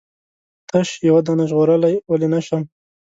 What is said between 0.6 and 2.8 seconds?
تش یوه دانه ژغورلای ولې نه شم؟